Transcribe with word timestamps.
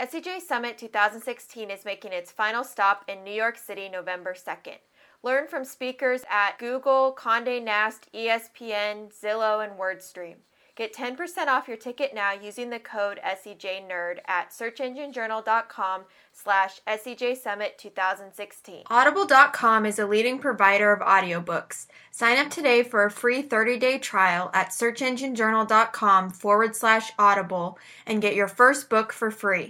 SEJ 0.00 0.42
Summit 0.42 0.78
2016 0.78 1.72
is 1.72 1.84
making 1.84 2.12
its 2.12 2.30
final 2.30 2.62
stop 2.62 3.04
in 3.08 3.24
New 3.24 3.32
York 3.32 3.58
City 3.58 3.88
November 3.88 4.32
2nd. 4.32 4.76
Learn 5.24 5.48
from 5.48 5.64
speakers 5.64 6.22
at 6.30 6.56
Google, 6.56 7.12
Condé 7.18 7.60
Nast, 7.60 8.08
ESPN, 8.14 9.12
Zillow, 9.12 9.64
and 9.64 9.76
WordStream. 9.76 10.36
Get 10.76 10.94
10% 10.94 11.48
off 11.48 11.66
your 11.66 11.76
ticket 11.76 12.14
now 12.14 12.30
using 12.30 12.70
the 12.70 12.78
code 12.78 13.18
SEJNerd 13.26 14.18
at 14.28 14.50
searchenginejournal.com 14.50 16.04
slash 16.42 16.80
SEJ 16.86 17.36
Summit 17.36 17.78
2016. 17.78 18.84
Audible.com 18.88 19.84
is 19.84 19.98
a 19.98 20.06
leading 20.06 20.38
provider 20.38 20.92
of 20.92 21.00
audiobooks. 21.00 21.86
Sign 22.10 22.38
up 22.38 22.50
today 22.50 22.82
for 22.82 23.04
a 23.04 23.10
free 23.10 23.42
30-day 23.42 23.98
trial 23.98 24.50
at 24.54 24.68
searchenginejournal.com 24.70 26.30
forward 26.30 26.76
slash 26.76 27.10
audible 27.18 27.78
and 28.06 28.22
get 28.22 28.34
your 28.34 28.48
first 28.48 28.88
book 28.88 29.12
for 29.12 29.30
free. 29.30 29.68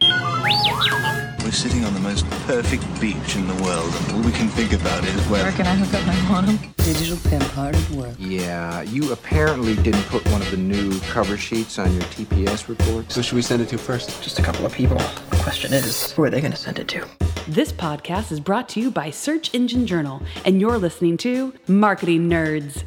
We're 1.48 1.52
sitting 1.52 1.84
on 1.84 1.94
the 1.94 2.00
most 2.00 2.28
perfect 2.46 2.84
beach 3.00 3.36
in 3.36 3.46
the 3.46 3.62
world, 3.62 3.94
and 3.94 4.12
all 4.12 4.20
we 4.20 4.32
can 4.32 4.48
think 4.48 4.74
about 4.74 5.02
is 5.04 5.26
where. 5.28 5.44
Where 5.44 5.52
can 5.52 5.66
I 5.66 5.74
hook 5.74 5.94
up 5.94 6.06
my 6.06 6.28
modem? 6.28 6.58
Digital 6.76 7.16
pimp 7.30 7.42
hard 7.44 7.74
at 7.74 7.90
work. 7.90 8.14
Yeah, 8.18 8.82
you 8.82 9.12
apparently 9.12 9.74
didn't 9.76 10.04
put 10.04 10.26
one 10.30 10.42
of 10.42 10.50
the 10.50 10.58
new 10.58 11.00
cover 11.00 11.38
sheets 11.38 11.78
on 11.78 11.90
your 11.92 12.02
TPS 12.02 12.68
report. 12.68 13.10
So 13.10 13.22
should 13.22 13.36
we 13.36 13.42
send 13.42 13.62
it 13.62 13.68
to 13.70 13.78
first? 13.78 14.22
Just 14.22 14.38
a 14.38 14.42
couple 14.42 14.66
of 14.66 14.72
people. 14.72 14.98
The 15.38 15.44
question 15.44 15.72
is, 15.72 16.10
who 16.12 16.24
are 16.24 16.30
they 16.30 16.40
going 16.40 16.50
to 16.50 16.58
send 16.58 16.80
it 16.80 16.88
to? 16.88 17.06
This 17.46 17.72
podcast 17.72 18.32
is 18.32 18.40
brought 18.40 18.68
to 18.70 18.80
you 18.80 18.90
by 18.90 19.10
Search 19.10 19.54
Engine 19.54 19.86
Journal, 19.86 20.20
and 20.44 20.60
you're 20.60 20.78
listening 20.78 21.16
to 21.18 21.54
Marketing 21.68 22.28
Nerds. 22.28 22.82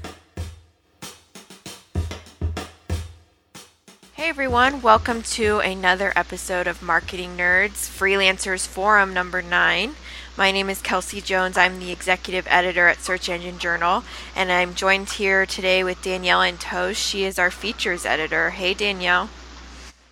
Hey 4.13 4.27
everyone, 4.27 4.81
welcome 4.81 5.21
to 5.23 5.59
another 5.59 6.11
episode 6.15 6.67
of 6.67 6.83
Marketing 6.83 7.37
Nerds 7.37 7.89
Freelancers 7.89 8.67
Forum 8.67 9.13
number 9.13 9.41
9. 9.41 9.95
My 10.37 10.51
name 10.51 10.69
is 10.69 10.81
Kelsey 10.81 11.21
Jones. 11.21 11.57
I'm 11.57 11.79
the 11.79 11.91
executive 11.91 12.45
editor 12.49 12.87
at 12.87 12.99
Search 12.99 13.29
Engine 13.29 13.59
Journal, 13.59 14.03
and 14.35 14.51
I'm 14.51 14.75
joined 14.75 15.09
here 15.11 15.45
today 15.45 15.85
with 15.85 16.03
Danielle 16.03 16.41
Antosh. 16.41 16.97
She 16.97 17.23
is 17.23 17.39
our 17.39 17.49
features 17.49 18.05
editor. 18.05 18.49
Hey 18.49 18.73
Danielle. 18.73 19.29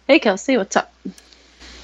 Hey 0.08 0.20
Kelsey, 0.20 0.56
what's 0.56 0.78
up? 0.78 0.94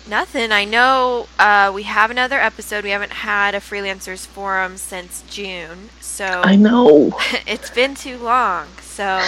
Nothing. 0.08 0.52
I 0.52 0.66
know 0.66 1.28
uh, 1.40 1.72
we 1.74 1.84
have 1.84 2.12
another 2.12 2.40
episode. 2.40 2.84
We 2.84 2.92
haven't 2.92 3.12
had 3.12 3.56
a 3.56 3.60
freelancers 3.60 4.28
forum 4.28 4.78
since 4.78 5.24
June, 5.28 5.90
so 6.00 6.26
I 6.26 6.56
know 6.56 7.18
it's 7.48 7.72
been 7.72 7.96
too 7.96 8.18
long. 8.18 8.68
So 8.82 9.24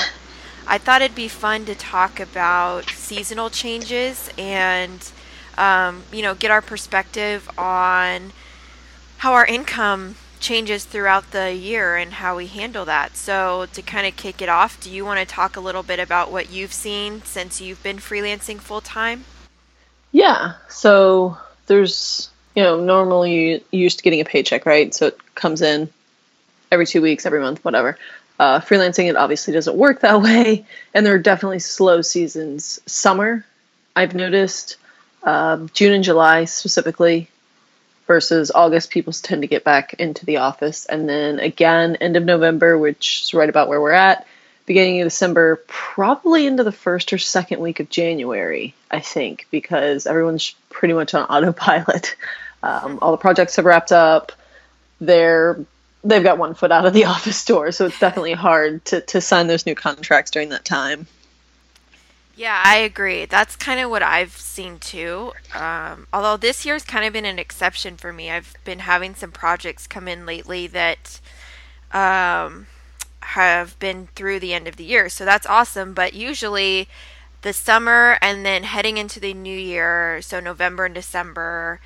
I 0.68 0.78
thought 0.78 1.02
it'd 1.02 1.16
be 1.16 1.28
fun 1.28 1.66
to 1.66 1.74
talk 1.74 2.20
about 2.20 2.90
seasonal 2.92 3.50
changes 3.50 4.30
and 4.38 5.12
um, 5.58 6.04
you 6.12 6.22
know 6.22 6.36
get 6.36 6.52
our 6.52 6.62
perspective 6.62 7.50
on 7.58 8.32
how 9.18 9.34
our 9.34 9.48
income 9.48 10.16
changes 10.40 10.86
throughout 10.86 11.32
the 11.32 11.56
year 11.56 11.96
and 11.96 12.14
how 12.14 12.38
we 12.38 12.46
handle 12.46 12.86
that. 12.86 13.18
So 13.18 13.66
to 13.74 13.82
kind 13.82 14.06
of 14.06 14.16
kick 14.16 14.44
it 14.44 14.50
off, 14.50 14.80
do 14.80 14.92
you 14.92 15.04
want 15.04 15.20
to 15.20 15.26
talk 15.26 15.56
a 15.58 15.60
little 15.60 15.82
bit 15.82 16.00
about 16.00 16.32
what 16.32 16.52
you've 16.52 16.74
seen 16.74 17.24
since 17.24 17.60
you've 17.60 17.82
been 17.82 17.98
freelancing 17.98 18.60
full 18.60 18.82
time? 18.82 19.26
Yeah. 20.12 20.54
So 20.70 21.38
there's, 21.68 22.30
you 22.56 22.64
know, 22.64 22.80
normally 22.80 23.34
you're 23.72 23.84
used 23.84 24.00
to 24.00 24.04
getting 24.04 24.22
a 24.22 24.26
paycheck, 24.26 24.66
right? 24.66 24.94
So 24.94 25.08
it 25.08 25.36
comes 25.36 25.62
in 25.62 25.90
every 26.72 26.86
two 26.86 27.02
weeks, 27.02 27.26
every 27.26 27.40
month, 27.40 27.64
whatever. 27.64 27.98
Uh, 28.40 28.60
freelancing, 28.60 29.10
it 29.10 29.16
obviously 29.16 29.54
doesn't 29.54 29.78
work 29.78 30.02
that 30.02 30.22
way. 30.22 30.66
And 30.94 31.06
there 31.06 31.16
are 31.16 31.20
definitely 31.20 31.60
slow 31.60 32.02
seasons. 32.02 32.80
Summer, 32.86 33.46
I've 33.96 34.16
noticed, 34.16 34.78
uh, 35.24 35.68
June 35.74 35.94
and 35.94 36.04
July 36.04 36.46
specifically, 36.46 37.30
versus 38.08 38.52
August, 38.56 38.90
people 38.90 39.12
tend 39.14 39.42
to 39.42 39.48
get 39.48 39.64
back 39.64 39.94
into 39.96 40.26
the 40.26 40.38
office. 40.38 40.86
And 40.86 41.08
then 41.08 41.40
again, 41.40 41.98
end 41.98 42.16
of 42.16 42.24
November, 42.24 42.78
which 42.78 43.24
is 43.24 43.34
right 43.34 43.50
about 43.50 43.68
where 43.68 43.82
we're 43.82 43.92
at, 43.92 44.26
beginning 44.68 45.02
of 45.02 45.08
December, 45.08 45.64
probably 45.66 46.46
into 46.46 46.64
the 46.64 46.72
first 46.72 47.12
or 47.12 47.18
second 47.18 47.62
week 47.62 47.80
of 47.80 47.90
January, 47.90 48.76
I 48.92 49.00
think, 49.00 49.48
because 49.50 50.06
everyone's 50.06 50.54
pretty 50.70 50.94
much 50.94 51.16
on 51.16 51.24
autopilot. 51.30 52.16
Um, 52.62 53.00
all 53.02 53.12
the 53.12 53.18
projects 53.18 53.56
have 53.56 53.66
wrapped 53.66 53.92
up. 53.92 54.32
They're 55.02 55.60
they've 56.04 56.24
got 56.24 56.38
one 56.38 56.54
foot 56.54 56.72
out 56.72 56.86
of 56.86 56.94
the 56.94 57.06
office 57.16 57.44
door, 57.44 57.72
so 57.72 57.88
it's 57.88 58.00
definitely 58.00 58.34
hard 58.34 58.86
to, 58.86 59.02
to 59.02 59.22
sign 59.22 59.48
those 59.48 59.66
new 59.66 59.74
contracts 59.74 60.30
during 60.30 60.50
that 60.50 60.66
time. 60.66 61.08
Yeah, 62.36 62.62
I 62.64 62.78
agree. 62.78 63.26
That's 63.26 63.56
kind 63.56 63.80
of 63.80 63.90
what 63.90 64.04
I've 64.04 64.38
seen 64.38 64.78
too. 64.78 65.34
Um, 65.56 66.06
although 66.14 66.38
this 66.38 66.68
year's 66.68 66.84
kind 66.84 67.04
of 67.04 67.12
been 67.12 67.26
an 67.26 67.40
exception 67.40 67.98
for 67.98 68.14
me. 68.14 68.30
I've 68.30 68.54
been 68.64 68.80
having 68.80 69.16
some 69.16 69.32
projects 69.32 69.88
come 69.88 70.08
in 70.08 70.28
lately 70.28 70.68
that 70.68 71.20
um, 71.92 72.68
have 73.32 73.78
been 73.80 74.08
through 74.16 74.40
the 74.40 74.54
end 74.54 74.68
of 74.68 74.78
the 74.78 74.84
year. 74.84 75.10
So 75.10 75.26
that's 75.26 75.46
awesome. 75.46 75.94
But 75.94 76.14
usually 76.14 76.88
the 77.42 77.54
summer 77.54 78.18
and 78.22 78.46
then 78.46 78.64
heading 78.64 78.98
into 78.98 79.20
the 79.20 79.34
new 79.34 79.58
year, 79.58 80.22
so 80.22 80.40
November 80.40 80.86
and 80.86 80.96
December, 80.96 81.80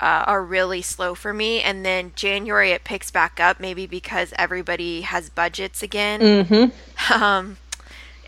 uh, 0.00 0.24
are 0.26 0.44
really 0.44 0.82
slow 0.82 1.14
for 1.14 1.32
me. 1.32 1.60
And 1.60 1.84
then 1.84 2.12
January 2.14 2.70
it 2.70 2.84
picks 2.84 3.10
back 3.10 3.40
up, 3.40 3.58
maybe 3.58 3.86
because 3.86 4.32
everybody 4.38 5.02
has 5.02 5.30
budgets 5.30 5.82
again. 5.82 6.20
Mm-hmm. 6.20 7.12
Um, 7.22 7.58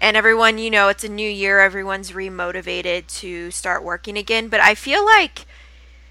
and 0.02 0.16
everyone, 0.16 0.58
you 0.58 0.68
know, 0.70 0.88
it's 0.88 1.04
a 1.04 1.08
new 1.08 1.28
year, 1.28 1.60
everyone's 1.60 2.12
remotivated 2.12 3.06
to 3.20 3.50
start 3.50 3.82
working 3.82 4.18
again. 4.18 4.48
But 4.48 4.60
I 4.60 4.74
feel 4.74 5.02
like 5.04 5.46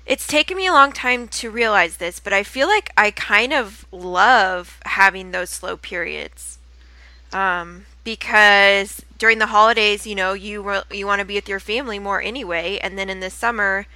it's 0.05 0.27
taken 0.27 0.57
me 0.57 0.67
a 0.67 0.73
long 0.73 0.91
time 0.91 1.27
to 1.27 1.49
realize 1.49 1.97
this, 1.97 2.19
but 2.19 2.33
I 2.33 2.43
feel 2.43 2.67
like 2.67 2.91
I 2.95 3.11
kind 3.11 3.53
of 3.53 3.85
love 3.91 4.79
having 4.85 5.31
those 5.31 5.49
slow 5.49 5.77
periods. 5.77 6.59
Um, 7.33 7.85
because 8.03 9.03
during 9.17 9.39
the 9.39 9.47
holidays, 9.47 10.05
you 10.05 10.16
know, 10.16 10.33
you 10.33 10.61
re- 10.61 10.83
you 10.91 11.07
want 11.07 11.19
to 11.19 11.25
be 11.25 11.35
with 11.35 11.49
your 11.49 11.59
family 11.59 11.99
more 11.99 12.21
anyway, 12.21 12.77
and 12.81 12.97
then 12.97 13.09
in 13.09 13.19
the 13.19 13.29
summer, 13.29 13.88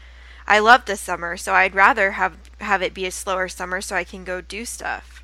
I 0.47 0.59
love 0.59 0.85
the 0.85 0.95
summer, 0.95 1.37
so 1.37 1.53
I'd 1.53 1.75
rather 1.75 2.11
have 2.11 2.35
have 2.59 2.81
it 2.81 2.93
be 2.93 3.05
a 3.05 3.11
slower 3.11 3.47
summer 3.47 3.79
so 3.81 3.95
I 3.95 4.03
can 4.03 4.23
go 4.23 4.41
do 4.41 4.65
stuff. 4.65 5.23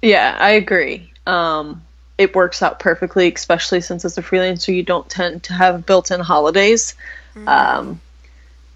Yeah, 0.00 0.36
I 0.38 0.52
agree. 0.52 1.12
Um, 1.26 1.82
it 2.16 2.34
works 2.34 2.62
out 2.62 2.78
perfectly, 2.78 3.32
especially 3.32 3.80
since 3.80 4.04
as 4.04 4.16
a 4.16 4.22
freelancer, 4.22 4.74
you 4.74 4.82
don't 4.82 5.08
tend 5.10 5.42
to 5.44 5.52
have 5.52 5.86
built-in 5.86 6.20
holidays. 6.20 6.94
Mm-hmm. 7.34 7.48
Um, 7.48 8.00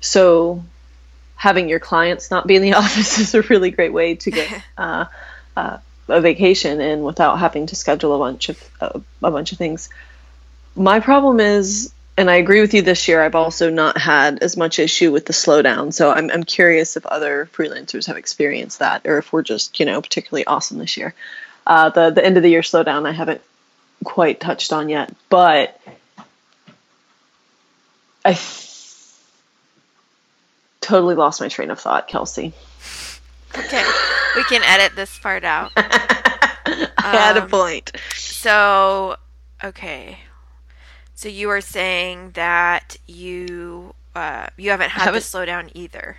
so 0.05 0.63
having 1.35 1.69
your 1.69 1.81
clients 1.81 2.31
not 2.31 2.47
be 2.47 2.57
in 2.57 2.63
the 2.63 2.75
office 2.85 3.19
is 3.19 3.35
a 3.35 3.43
really 3.43 3.71
great 3.71 3.93
way 3.93 4.15
to 4.17 4.31
get 4.31 4.63
uh, 4.79 5.07
uh, 5.57 5.79
a 6.09 6.21
vacation 6.21 6.81
in 6.81 7.03
without 7.03 7.39
having 7.39 7.67
to 7.67 7.77
schedule 7.77 8.15
a 8.15 8.19
bunch 8.19 8.51
of 8.51 8.71
uh, 8.81 9.01
a 9.23 9.31
bunch 9.31 9.53
of 9.53 9.59
things. 9.59 9.89
My 10.77 11.01
problem 11.01 11.41
is, 11.41 11.93
and 12.17 12.31
I 12.31 12.35
agree 12.37 12.61
with 12.61 12.75
you. 12.75 12.83
This 12.83 13.09
year, 13.09 13.23
I've 13.23 13.35
also 13.35 13.71
not 13.71 13.97
had 13.97 14.43
as 14.43 14.57
much 14.57 14.79
issue 14.79 15.11
with 15.11 15.25
the 15.25 15.33
slowdown. 15.33 15.93
So 15.93 16.11
I'm 16.11 16.31
I'm 16.31 16.45
curious 16.45 16.97
if 16.97 17.07
other 17.07 17.49
freelancers 17.55 18.07
have 18.07 18.19
experienced 18.19 18.81
that, 18.81 19.07
or 19.07 19.19
if 19.19 19.33
we're 19.33 19.43
just 19.43 19.81
you 19.81 19.87
know 19.87 20.03
particularly 20.03 20.47
awesome 20.47 20.79
this 20.79 20.97
year. 20.97 21.15
Uh, 21.67 21.89
the 21.89 22.11
the 22.11 22.25
end 22.25 22.37
of 22.37 22.43
the 22.43 22.51
year 22.51 22.61
slowdown 22.61 23.09
I 23.09 23.13
haven't 23.13 23.41
quite 24.05 24.39
touched 24.39 24.73
on 24.73 24.91
yet, 24.91 25.15
but 25.31 25.81
I 28.23 28.35
totally 30.85 31.15
lost 31.15 31.41
my 31.41 31.49
train 31.49 31.71
of 31.71 31.81
thought, 31.81 32.07
Kelsey. 32.09 32.53
Okay, 33.57 33.85
we 34.37 34.45
can 34.45 34.63
edit 34.65 34.95
this 34.97 35.19
part 35.19 35.45
out. 35.45 35.73
I 35.77 36.89
had 36.99 37.37
a 37.37 37.43
Um, 37.45 37.49
point. 37.51 37.93
So, 38.15 39.17
okay. 39.63 40.19
So 41.15 41.29
you 41.29 41.49
were 41.49 41.61
saying 41.61 42.33
that 42.33 42.97
you 43.07 43.95
uh, 44.15 44.47
you 44.57 44.71
haven't 44.71 44.91
had 44.91 45.05
Haven't- 45.05 45.23
the 45.23 45.27
slowdown 45.39 45.71
either. 45.75 46.17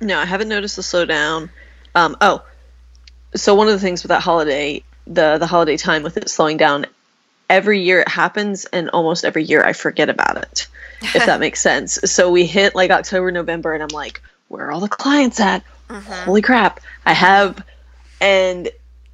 No, 0.00 0.18
I 0.18 0.24
haven't 0.26 0.48
noticed 0.48 0.76
the 0.76 0.82
slowdown. 0.82 1.48
Um, 1.94 2.16
oh, 2.20 2.42
so 3.34 3.54
one 3.54 3.66
of 3.68 3.72
the 3.74 3.80
things 3.80 4.02
with 4.02 4.08
that 4.10 4.20
holiday, 4.22 4.82
the 5.06 5.38
the 5.38 5.46
holiday 5.46 5.76
time 5.76 6.02
with 6.02 6.16
it 6.16 6.28
slowing 6.28 6.56
down, 6.56 6.86
every 7.48 7.80
year 7.82 8.00
it 8.00 8.08
happens, 8.08 8.64
and 8.66 8.90
almost 8.90 9.24
every 9.24 9.44
year 9.44 9.64
I 9.64 9.72
forget 9.72 10.08
about 10.10 10.36
it. 10.38 10.66
If 11.02 11.26
that 11.26 11.40
makes 11.40 11.60
sense. 11.60 11.98
So 12.04 12.30
we 12.30 12.46
hit 12.46 12.74
like 12.74 12.90
October, 12.90 13.30
November, 13.30 13.74
and 13.74 13.82
I'm 13.82 13.88
like, 13.88 14.22
where 14.48 14.66
are 14.66 14.72
all 14.72 14.80
the 14.80 14.88
clients 14.88 15.40
at? 15.40 15.64
Mm-hmm. 15.88 16.24
Holy 16.24 16.42
crap! 16.42 16.80
I 17.04 17.12
have, 17.12 17.64
and 18.20 18.68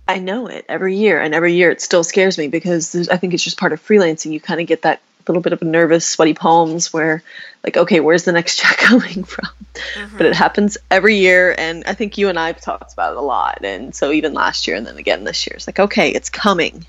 I 0.08 0.18
know 0.18 0.46
it 0.46 0.64
every 0.68 0.96
year, 0.96 1.20
and 1.20 1.34
every 1.34 1.54
year 1.54 1.70
it 1.70 1.80
still 1.80 2.04
scares 2.04 2.38
me 2.38 2.48
because 2.48 3.08
I 3.08 3.16
think 3.16 3.34
it's 3.34 3.44
just 3.44 3.58
part 3.58 3.72
of 3.72 3.84
freelancing. 3.84 4.32
You 4.32 4.40
kind 4.40 4.60
of 4.60 4.66
get 4.66 4.82
that 4.82 5.00
little 5.28 5.42
bit 5.42 5.52
of 5.52 5.62
a 5.62 5.64
nervous, 5.64 6.06
sweaty 6.06 6.34
palms 6.34 6.92
where, 6.92 7.22
like, 7.62 7.76
okay, 7.76 8.00
where's 8.00 8.24
the 8.24 8.32
next 8.32 8.56
check 8.60 8.76
coming 8.78 9.24
from? 9.24 9.48
Mm-hmm. 9.74 10.16
But 10.16 10.26
it 10.26 10.34
happens 10.34 10.78
every 10.90 11.16
year, 11.16 11.54
and 11.56 11.84
I 11.86 11.94
think 11.94 12.18
you 12.18 12.28
and 12.28 12.38
I 12.38 12.48
have 12.48 12.60
talked 12.60 12.92
about 12.92 13.12
it 13.12 13.18
a 13.18 13.22
lot. 13.22 13.64
And 13.64 13.94
so 13.94 14.10
even 14.12 14.34
last 14.34 14.66
year, 14.66 14.76
and 14.76 14.86
then 14.86 14.96
again 14.96 15.24
this 15.24 15.46
year, 15.46 15.56
it's 15.56 15.66
like, 15.66 15.80
okay, 15.80 16.10
it's 16.10 16.30
coming. 16.30 16.86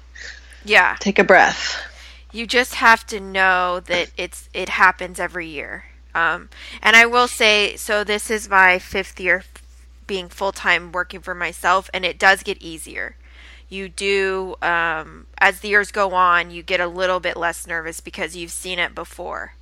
Yeah, 0.66 0.96
Take 1.00 1.19
a 1.19 1.24
breath. 1.24 1.81
You 2.33 2.45
just 2.45 2.75
have 2.75 3.06
to 3.07 3.19
know 3.19 3.80
that 3.80 4.12
it's 4.18 4.50
it 4.53 4.68
happens 4.68 5.19
every 5.19 5.47
year. 5.47 5.85
Um, 6.15 6.50
and 6.81 6.95
I 6.95 7.06
will 7.06 7.27
say, 7.27 7.75
so 7.75 8.03
this 8.03 8.30
is 8.30 8.50
my 8.50 8.80
fifth 8.80 9.19
year 9.19 9.44
being 10.06 10.27
full 10.27 10.51
time 10.51 10.91
working 10.91 11.21
for 11.21 11.33
myself, 11.33 11.89
and 11.94 12.03
it 12.03 12.19
does 12.19 12.44
get 12.44 12.62
easier. 12.62 13.15
You 13.69 13.89
do, 13.89 14.56
um, 14.62 15.25
as 15.39 15.62
the 15.62 15.69
years 15.69 15.91
go 15.91 16.13
on, 16.13 16.51
you 16.51 16.62
get 16.62 16.80
a 16.80 16.88
little 16.88 17.19
bit 17.19 17.38
less 17.38 17.65
nervous 17.65 18.01
because 18.01 18.36
you've 18.36 18.51
seen 18.51 18.77
it 18.77 18.94
before. 18.94 19.53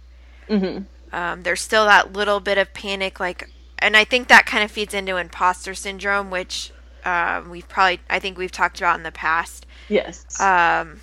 Mm-hmm. 0.49 0.83
Um, 1.15 1.43
there's 1.43 1.61
still 1.61 1.85
that 1.85 2.11
little 2.11 2.39
bit 2.39 2.57
of 2.57 2.73
panic, 2.73 3.19
like, 3.19 3.49
and 3.79 3.95
I 3.95 4.03
think 4.03 4.27
that 4.27 4.45
kind 4.45 4.63
of 4.63 4.71
feeds 4.71 4.93
into 4.93 5.17
imposter 5.17 5.73
syndrome, 5.73 6.29
which 6.29 6.71
um, 7.05 7.49
we've 7.49 7.67
probably, 7.69 7.99
I 8.09 8.19
think 8.19 8.37
we've 8.37 8.51
talked 8.51 8.79
about 8.79 8.97
in 8.97 9.03
the 9.03 9.11
past. 9.11 9.65
Yes. 9.87 10.39
Um, 10.41 10.99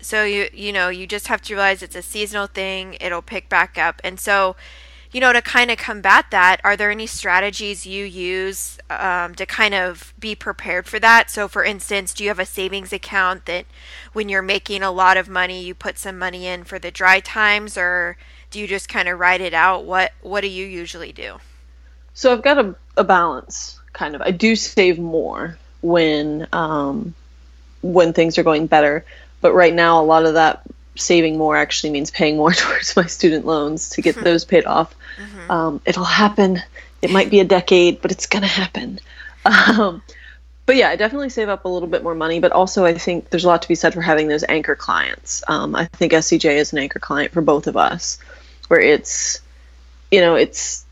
so 0.00 0.24
you 0.24 0.48
you 0.52 0.72
know 0.72 0.88
you 0.88 1.06
just 1.06 1.28
have 1.28 1.42
to 1.42 1.54
realize 1.54 1.82
it's 1.82 1.96
a 1.96 2.02
seasonal 2.02 2.46
thing. 2.46 2.96
It'll 3.00 3.22
pick 3.22 3.48
back 3.48 3.78
up, 3.78 4.00
and 4.04 4.18
so 4.20 4.56
you 5.12 5.20
know 5.20 5.32
to 5.32 5.42
kind 5.42 5.70
of 5.70 5.78
combat 5.78 6.26
that, 6.30 6.60
are 6.64 6.76
there 6.76 6.90
any 6.90 7.06
strategies 7.06 7.86
you 7.86 8.04
use 8.04 8.78
um, 8.90 9.34
to 9.34 9.46
kind 9.46 9.74
of 9.74 10.12
be 10.18 10.34
prepared 10.34 10.86
for 10.86 10.98
that? 11.00 11.30
So, 11.30 11.48
for 11.48 11.64
instance, 11.64 12.14
do 12.14 12.24
you 12.24 12.30
have 12.30 12.38
a 12.38 12.46
savings 12.46 12.92
account 12.92 13.46
that 13.46 13.66
when 14.12 14.28
you're 14.28 14.42
making 14.42 14.82
a 14.82 14.90
lot 14.90 15.16
of 15.16 15.28
money, 15.28 15.64
you 15.64 15.74
put 15.74 15.98
some 15.98 16.18
money 16.18 16.46
in 16.46 16.64
for 16.64 16.78
the 16.78 16.90
dry 16.90 17.20
times, 17.20 17.78
or 17.78 18.16
do 18.50 18.60
you 18.60 18.66
just 18.66 18.88
kind 18.88 19.08
of 19.08 19.18
ride 19.18 19.40
it 19.40 19.54
out? 19.54 19.84
What 19.84 20.12
What 20.22 20.42
do 20.42 20.48
you 20.48 20.66
usually 20.66 21.12
do? 21.12 21.38
So 22.14 22.32
I've 22.32 22.42
got 22.42 22.58
a, 22.58 22.74
a 22.96 23.04
balance, 23.04 23.78
kind 23.92 24.14
of. 24.14 24.22
I 24.22 24.30
do 24.30 24.56
save 24.56 24.98
more 24.98 25.58
when 25.82 26.46
um, 26.52 27.14
when 27.82 28.12
things 28.12 28.38
are 28.38 28.42
going 28.42 28.66
better, 28.66 29.04
but 29.40 29.52
right 29.54 29.74
now 29.74 30.00
a 30.00 30.04
lot 30.04 30.24
of 30.24 30.34
that 30.34 30.62
saving 30.96 31.36
more 31.36 31.56
actually 31.56 31.90
means 31.90 32.10
paying 32.10 32.36
more 32.36 32.52
towards 32.54 32.96
my 32.96 33.06
student 33.06 33.46
loans 33.46 33.90
to 33.90 34.02
get 34.02 34.16
those 34.16 34.44
paid 34.44 34.64
off. 34.64 34.94
Mm-hmm. 35.16 35.50
Um, 35.50 35.80
it'll 35.84 36.04
happen. 36.04 36.62
It 37.02 37.10
might 37.10 37.30
be 37.30 37.40
a 37.40 37.44
decade, 37.44 38.00
but 38.00 38.10
it's 38.10 38.26
gonna 38.26 38.46
happen. 38.46 39.00
Um, 39.78 40.02
but 40.66 40.74
yeah, 40.74 40.88
I 40.88 40.96
definitely 40.96 41.28
save 41.28 41.48
up 41.48 41.64
a 41.64 41.68
little 41.68 41.88
bit 41.88 42.02
more 42.02 42.16
money. 42.16 42.40
But 42.40 42.50
also, 42.50 42.84
I 42.84 42.94
think 42.94 43.30
there's 43.30 43.44
a 43.44 43.48
lot 43.48 43.62
to 43.62 43.68
be 43.68 43.76
said 43.76 43.94
for 43.94 44.00
having 44.00 44.26
those 44.26 44.44
anchor 44.48 44.74
clients. 44.74 45.44
Um, 45.46 45.76
I 45.76 45.84
think 45.84 46.12
SEJ 46.12 46.56
is 46.56 46.72
an 46.72 46.80
anchor 46.80 46.98
client 46.98 47.32
for 47.32 47.40
both 47.40 47.68
of 47.68 47.76
us, 47.76 48.18
where 48.66 48.80
it's, 48.80 49.40
you 50.10 50.20
know, 50.20 50.34
it's 50.34 50.84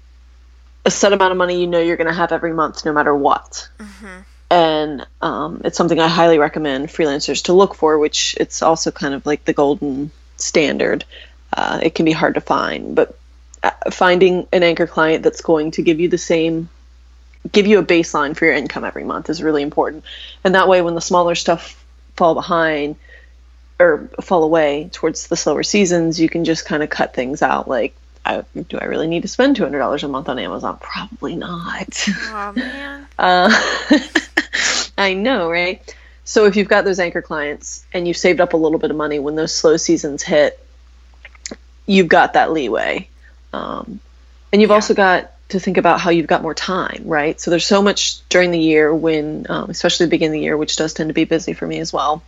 a 0.85 0.91
set 0.91 1.13
amount 1.13 1.33
of 1.33 1.39
money 1.39 1.61
you 1.61 1.67
know 1.67 1.81
you're 1.81 1.97
going 1.97 2.07
to 2.07 2.15
have 2.15 2.31
every 2.31 2.53
month 2.53 2.85
no 2.85 2.93
matter 2.93 3.15
what. 3.15 3.69
Mm-hmm. 3.79 4.21
And 4.55 5.05
um, 5.21 5.63
it's 5.65 5.77
something 5.77 5.99
I 5.99 6.07
highly 6.07 6.39
recommend 6.39 6.87
freelancers 6.87 7.43
to 7.47 7.53
look 7.53 7.75
for, 7.75 7.99
which 7.99 8.37
it's 8.39 8.63
also 8.63 8.93
kind 8.93 9.13
of 9.13 9.27
like 9.27 9.45
the 9.45 9.53
golden 9.53 10.13
standard. 10.37 11.05
Uh, 11.53 11.81
it 11.83 11.97
can 11.97 12.05
be 12.05 12.13
hard 12.13 12.35
to 12.35 12.41
find, 12.41 12.95
but 12.95 13.19
uh, 13.65 13.73
finding 13.91 14.47
an 14.53 14.63
anchor 14.63 14.87
client 14.87 15.25
that's 15.25 15.41
going 15.41 15.73
to 15.73 15.83
give 15.83 15.99
you 15.99 16.09
the 16.09 16.19
same, 16.19 16.69
give 17.51 17.67
you 17.67 17.81
a 17.81 17.85
baseline 17.85 18.37
for 18.37 18.45
your 18.45 18.55
income 18.55 18.85
every 18.85 19.03
month 19.03 19.29
is 19.29 19.43
really 19.43 19.63
important. 19.63 20.05
And 20.45 20.55
that 20.55 20.69
way, 20.69 20.83
when 20.83 20.95
the 20.95 21.01
smaller 21.01 21.35
stuff 21.35 21.85
fall 22.15 22.35
behind 22.35 22.95
or 23.81 24.09
fall 24.23 24.45
away 24.45 24.89
towards 24.93 25.27
the 25.27 25.37
slower 25.37 25.65
seasons, 25.65 26.21
you 26.21 26.29
can 26.29 26.45
just 26.45 26.65
kind 26.65 26.85
of 26.85 26.91
cut 26.91 27.13
things 27.13 27.43
out 27.43 27.67
like 27.67 27.93
I, 28.25 28.45
do 28.55 28.79
I 28.79 28.85
really 28.85 29.07
need 29.07 29.23
to 29.23 29.29
spend 29.29 29.57
two 29.57 29.63
hundred 29.63 29.79
dollars 29.79 30.03
a 30.03 30.09
month 30.09 30.29
on 30.29 30.39
Amazon? 30.39 30.79
Probably 30.81 31.37
not. 31.37 32.09
Oh 32.09 32.53
man. 32.57 33.07
uh, 33.19 33.51
I 34.99 35.15
know, 35.15 35.51
right? 35.51 35.83
So 36.25 36.47
if 36.47 36.57
you've 36.57 36.69
got 36.69 36.85
those 36.85 36.99
anchor 36.99 37.21
clients 37.21 37.85
and 37.93 38.09
you've 38.09 38.17
saved 38.17 38.41
up 38.41 38.55
a 38.55 38.57
little 38.57 38.79
bit 38.79 38.91
of 38.91 38.97
money 38.97 39.19
when 39.19 39.35
those 39.35 39.55
slow 39.55 39.77
seasons 39.77 40.23
hit, 40.23 40.59
you've 41.87 42.09
got 42.09 42.33
that 42.33 42.51
leeway, 42.51 43.09
um, 43.53 44.01
and 44.53 44.63
you've 44.63 44.71
yeah. 44.71 44.75
also 44.75 44.95
got 44.95 45.31
to 45.51 45.61
think 45.61 45.77
about 45.77 46.01
how 46.01 46.11
you've 46.11 46.27
got 46.27 46.41
more 46.41 46.55
time, 46.55 47.03
right? 47.05 47.39
So 47.39 47.51
there's 47.51 47.67
so 47.67 47.83
much 47.83 48.27
during 48.31 48.51
the 48.51 48.59
year 48.59 48.95
when, 48.95 49.47
um, 49.51 49.69
especially 49.69 50.07
the 50.07 50.11
beginning 50.11 50.39
of 50.39 50.41
the 50.41 50.45
year, 50.45 50.57
which 50.57 50.77
does 50.77 50.95
tend 50.95 51.11
to 51.11 51.15
be 51.15 51.25
busy 51.25 51.53
for 51.53 51.67
me 51.67 51.79
as 51.81 51.93
well 51.93 52.23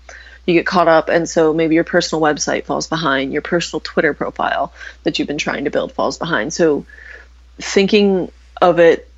you 0.47 0.55
get 0.55 0.67
caught 0.67 0.89
up 0.89 1.09
and 1.09 1.29
so 1.29 1.53
maybe 1.53 1.75
your 1.75 1.85
personal 1.85 2.23
website 2.23 2.65
falls 2.65 2.87
behind 2.87 3.33
your 3.33 3.43
personal 3.43 3.81
twitter 3.81 4.15
profile 4.15 4.73
that 5.03 5.19
you've 5.19 5.29
been 5.29 5.39
trying 5.39 5.65
to 5.65 5.71
build 5.71 5.93
falls 5.93 6.19
behind. 6.19 6.53
So 6.53 6.87
thinking 7.59 8.31
of 8.63 8.79
it 8.79 9.09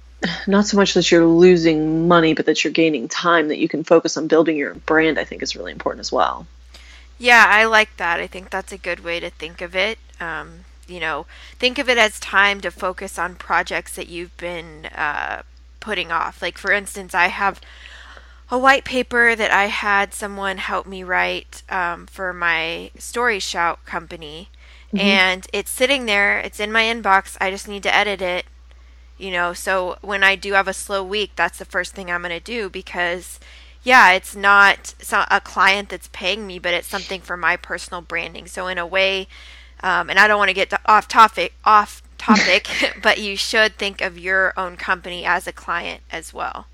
not 0.48 0.66
so 0.66 0.76
much 0.76 0.94
that 0.94 1.10
you're 1.10 1.26
losing 1.26 2.08
money 2.08 2.34
but 2.34 2.46
that 2.46 2.64
you're 2.64 2.72
gaining 2.72 3.06
time 3.06 3.48
that 3.48 3.58
you 3.58 3.68
can 3.68 3.84
focus 3.84 4.16
on 4.16 4.26
building 4.26 4.56
your 4.56 4.74
brand 4.74 5.16
i 5.16 5.22
think 5.22 5.42
is 5.42 5.54
really 5.54 5.70
important 5.70 6.00
as 6.00 6.10
well. 6.10 6.46
Yeah 7.18 7.44
i 7.46 7.64
like 7.64 7.96
that. 7.98 8.20
I 8.20 8.26
think 8.26 8.50
that's 8.50 8.72
a 8.72 8.78
good 8.78 9.00
way 9.04 9.20
to 9.20 9.30
think 9.30 9.60
of 9.60 9.76
it. 9.76 9.98
Um, 10.20 10.64
you 10.86 10.98
know 10.98 11.26
think 11.58 11.78
of 11.78 11.88
it 11.88 11.98
as 11.98 12.18
time 12.18 12.60
to 12.62 12.70
focus 12.70 13.18
on 13.18 13.34
projects 13.34 13.94
that 13.96 14.08
you've 14.08 14.36
been 14.38 14.86
uh, 14.86 15.42
putting 15.80 16.10
off. 16.10 16.40
Like 16.40 16.56
for 16.56 16.72
instance 16.72 17.14
i 17.14 17.26
have 17.26 17.60
a 18.50 18.58
white 18.58 18.84
paper 18.84 19.34
that 19.34 19.50
I 19.50 19.66
had 19.66 20.14
someone 20.14 20.56
help 20.56 20.86
me 20.86 21.02
write 21.02 21.62
um, 21.68 22.06
for 22.06 22.32
my 22.32 22.90
Story 22.98 23.38
Shout 23.38 23.84
company. 23.84 24.48
Mm-hmm. 24.88 24.98
And 24.98 25.46
it's 25.52 25.70
sitting 25.70 26.06
there, 26.06 26.38
it's 26.38 26.58
in 26.58 26.72
my 26.72 26.84
inbox. 26.84 27.36
I 27.40 27.50
just 27.50 27.68
need 27.68 27.82
to 27.82 27.94
edit 27.94 28.22
it. 28.22 28.46
You 29.18 29.32
know, 29.32 29.52
so 29.52 29.98
when 30.00 30.22
I 30.22 30.36
do 30.36 30.52
have 30.52 30.68
a 30.68 30.72
slow 30.72 31.02
week, 31.02 31.32
that's 31.34 31.58
the 31.58 31.64
first 31.64 31.92
thing 31.94 32.10
I'm 32.10 32.22
going 32.22 32.30
to 32.30 32.40
do 32.40 32.70
because, 32.70 33.40
yeah, 33.82 34.12
it's 34.12 34.36
not, 34.36 34.94
it's 35.00 35.10
not 35.10 35.26
a 35.28 35.40
client 35.40 35.88
that's 35.88 36.08
paying 36.12 36.46
me, 36.46 36.60
but 36.60 36.72
it's 36.72 36.86
something 36.86 37.20
for 37.20 37.36
my 37.36 37.56
personal 37.56 38.00
branding. 38.00 38.46
So, 38.46 38.68
in 38.68 38.78
a 38.78 38.86
way, 38.86 39.26
um, 39.82 40.08
and 40.08 40.20
I 40.20 40.28
don't 40.28 40.38
want 40.38 40.50
to 40.50 40.54
get 40.54 40.72
off 40.86 41.08
topic, 41.08 41.52
off 41.64 42.00
topic, 42.18 42.68
but 43.02 43.18
you 43.18 43.36
should 43.36 43.76
think 43.76 44.00
of 44.00 44.16
your 44.16 44.54
own 44.56 44.76
company 44.76 45.24
as 45.24 45.48
a 45.48 45.52
client 45.52 46.02
as 46.12 46.32
well. 46.32 46.68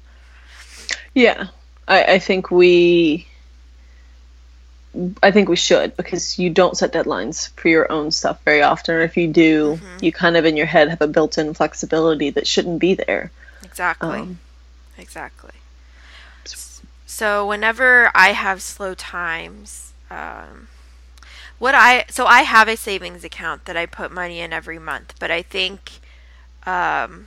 Yeah, 1.15 1.49
I, 1.87 2.05
I 2.05 2.19
think 2.19 2.51
we 2.51 3.27
I 5.23 5.33
think 5.33 5.49
we 5.49 5.57
should 5.57 5.97
because 5.97 6.39
you 6.39 6.51
don't 6.51 6.77
set 6.77 6.93
deadlines 6.93 7.51
for 7.51 7.69
your 7.69 7.91
own 7.91 8.11
stuff 8.13 8.43
very 8.45 8.63
often. 8.63 8.95
Or 8.95 9.01
if 9.01 9.17
you 9.17 9.29
do, 9.29 9.77
mm-hmm. 9.77 10.05
you 10.05 10.13
kind 10.13 10.37
of 10.37 10.45
in 10.45 10.57
your 10.57 10.67
head 10.67 10.89
have 10.89 11.03
a 11.03 11.09
built 11.09 11.37
in 11.37 11.53
flexibility 11.55 12.31
that 12.31 12.47
shouldn't 12.47 12.79
be 12.79 12.95
there. 12.95 13.33
Exactly. 13.65 14.21
Um, 14.21 14.39
exactly. 14.97 15.51
So 17.07 17.47
whenever 17.47 18.11
I 18.15 18.33
have 18.33 18.61
slow 18.63 18.95
times, 18.95 19.93
um, 20.11 20.69
what 21.59 21.75
I 21.75 22.05
so 22.09 22.27
I 22.27 22.43
have 22.43 22.69
a 22.69 22.77
savings 22.77 23.25
account 23.25 23.65
that 23.67 23.77
I 23.77 23.87
put 23.87 24.13
money 24.13 24.41
in 24.41 24.53
every 24.53 24.79
month, 24.79 25.15
but 25.19 25.31
I 25.31 25.43
think 25.43 25.93
um, 26.67 27.27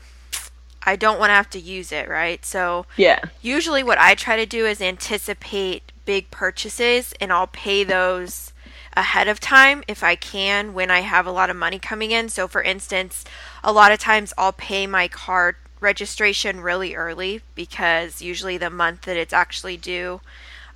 I 0.87 0.95
don't 0.95 1.19
want 1.19 1.31
to 1.31 1.35
have 1.35 1.49
to 1.51 1.59
use 1.59 1.91
it, 1.91 2.07
right? 2.07 2.43
So 2.45 2.85
yeah. 2.95 3.19
Usually, 3.41 3.83
what 3.83 3.99
I 3.99 4.15
try 4.15 4.37
to 4.37 4.45
do 4.45 4.65
is 4.65 4.81
anticipate 4.81 5.91
big 6.05 6.31
purchases, 6.31 7.13
and 7.19 7.31
I'll 7.31 7.47
pay 7.47 7.83
those 7.83 8.53
ahead 8.93 9.27
of 9.27 9.39
time 9.39 9.83
if 9.87 10.01
I 10.01 10.15
can 10.15 10.73
when 10.73 10.89
I 10.89 11.01
have 11.01 11.27
a 11.27 11.31
lot 11.31 11.49
of 11.49 11.57
money 11.57 11.77
coming 11.77 12.11
in. 12.11 12.29
So, 12.29 12.47
for 12.47 12.63
instance, 12.63 13.25
a 13.63 13.73
lot 13.73 13.91
of 13.91 13.99
times 13.99 14.33
I'll 14.37 14.53
pay 14.53 14.87
my 14.87 15.09
card 15.09 15.57
registration 15.81 16.61
really 16.61 16.95
early 16.95 17.41
because 17.53 18.21
usually 18.21 18.57
the 18.57 18.69
month 18.69 19.01
that 19.01 19.17
it's 19.17 19.33
actually 19.33 19.77
due 19.77 20.21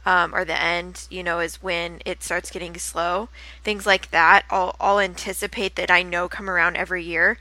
um, 0.05 0.35
or 0.35 0.43
the 0.43 0.59
end, 0.59 1.07
you 1.09 1.23
know, 1.23 1.39
is 1.39 1.61
when 1.63 2.01
it 2.05 2.23
starts 2.23 2.51
getting 2.51 2.77
slow. 2.77 3.29
Things 3.63 3.85
like 3.85 4.11
that, 4.11 4.45
I'll, 4.49 4.75
I'll 4.79 4.99
anticipate 4.99 5.75
that 5.75 5.91
I 5.91 6.03
know 6.03 6.27
come 6.27 6.49
around 6.49 6.75
every 6.75 7.03
year. 7.03 7.37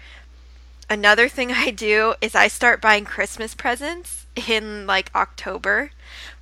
Another 0.90 1.28
thing 1.28 1.52
I 1.56 1.70
do 1.70 2.14
is 2.20 2.34
I 2.34 2.48
start 2.48 2.82
buying 2.82 3.04
Christmas 3.04 3.54
presents 3.54 4.26
in 4.48 4.86
like 4.86 5.10
October 5.14 5.92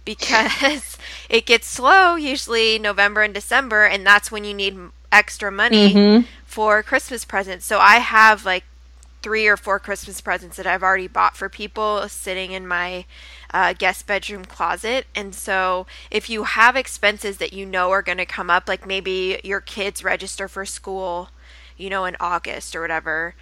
because 0.05 0.97
it 1.29 1.47
gets 1.47 1.67
slow 1.67 2.17
usually 2.17 2.79
November 2.79 3.23
and 3.23 3.35
December 3.35 3.85
and 3.85 4.05
that's 4.05 4.33
when 4.33 4.45
you 4.45 4.55
need 4.55 4.77
extra 5.13 5.53
money 5.53 5.93
mm-hmm. 5.93 6.27
for 6.45 6.83
Christmas 6.83 7.25
presents. 7.25 7.67
So 7.67 7.79
I 7.79 7.97
have 7.97 8.45
like 8.45 8.65
three 9.23 9.47
or 9.47 9.57
four 9.57 9.79
Christmas 9.79 10.21
presents 10.21 10.57
that 10.57 10.67
I've 10.67 10.83
already 10.83 11.09
bought 11.09 11.37
for 11.37 11.49
people 11.49 12.09
sitting 12.09 12.53
in 12.53 12.67
my 12.67 13.05
uh, 13.53 13.73
guest 13.73 14.07
bedroom 14.07 14.45
closet. 14.45 15.07
And 15.15 15.35
so, 15.35 15.87
if 16.11 16.31
you 16.31 16.45
have 16.45 16.77
expenses 16.77 17.39
that 17.39 17.53
you 17.53 17.67
know 17.67 17.91
are 17.91 18.03
going 18.03 18.19
to 18.19 18.27
come 18.27 18.51
up, 18.51 18.69
like 18.69 18.87
maybe 18.87 19.41
your 19.43 19.61
kids 19.61 20.05
register 20.05 20.49
for 20.49 20.65
school, 20.65 21.31
you 21.77 21.91
know, 21.91 22.05
in 22.05 22.17
August 22.21 22.77
or 22.77 22.81
whatever, 22.81 23.35